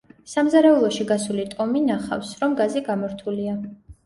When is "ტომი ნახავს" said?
1.51-2.33